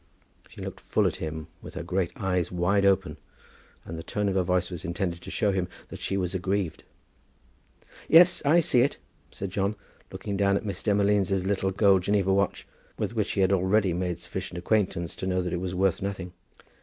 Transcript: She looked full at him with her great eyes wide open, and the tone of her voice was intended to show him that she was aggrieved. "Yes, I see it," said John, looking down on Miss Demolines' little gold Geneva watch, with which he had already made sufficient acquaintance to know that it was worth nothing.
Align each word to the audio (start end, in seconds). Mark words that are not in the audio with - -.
She 0.49 0.61
looked 0.61 0.79
full 0.79 1.05
at 1.05 1.17
him 1.17 1.45
with 1.61 1.75
her 1.75 1.83
great 1.83 2.11
eyes 2.15 2.51
wide 2.51 2.87
open, 2.87 3.17
and 3.85 3.99
the 3.99 4.01
tone 4.01 4.27
of 4.29 4.33
her 4.33 4.41
voice 4.41 4.71
was 4.71 4.83
intended 4.83 5.21
to 5.21 5.29
show 5.29 5.51
him 5.51 5.67
that 5.89 5.99
she 5.99 6.17
was 6.17 6.33
aggrieved. 6.33 6.83
"Yes, 8.07 8.41
I 8.43 8.61
see 8.61 8.81
it," 8.81 8.97
said 9.29 9.51
John, 9.51 9.75
looking 10.11 10.35
down 10.37 10.57
on 10.57 10.65
Miss 10.65 10.81
Demolines' 10.81 11.45
little 11.45 11.69
gold 11.69 12.01
Geneva 12.01 12.33
watch, 12.33 12.67
with 12.97 13.13
which 13.13 13.33
he 13.33 13.41
had 13.41 13.53
already 13.53 13.93
made 13.93 14.17
sufficient 14.17 14.57
acquaintance 14.57 15.15
to 15.17 15.27
know 15.27 15.39
that 15.39 15.53
it 15.53 15.61
was 15.61 15.75
worth 15.75 16.01
nothing. 16.01 16.33